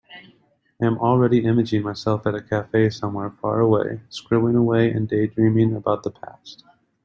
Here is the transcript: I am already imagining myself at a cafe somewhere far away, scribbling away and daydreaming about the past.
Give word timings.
I 0.81 0.85
am 0.87 0.97
already 0.97 1.45
imagining 1.45 1.85
myself 1.85 2.25
at 2.25 2.33
a 2.33 2.41
cafe 2.41 2.89
somewhere 2.89 3.29
far 3.39 3.59
away, 3.59 3.99
scribbling 4.09 4.55
away 4.55 4.89
and 4.89 5.07
daydreaming 5.07 5.75
about 5.75 6.01
the 6.01 6.09
past. 6.09 6.63